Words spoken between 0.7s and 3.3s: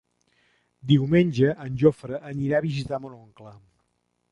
Diumenge en Jofre anirà a visitar mon